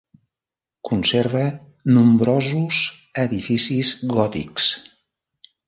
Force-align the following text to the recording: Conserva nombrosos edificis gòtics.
Conserva 0.89 1.43
nombrosos 1.99 2.81
edificis 3.27 3.95
gòtics. 4.17 4.71